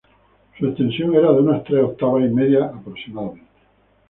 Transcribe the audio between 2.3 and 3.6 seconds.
media aproximadamente.